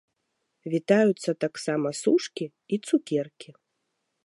[0.73, 3.49] Вітаюцца таксама сушкі і цукеркі!